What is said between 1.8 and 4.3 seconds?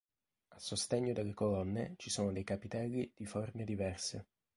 ci sono dei capitelli di forme diverse.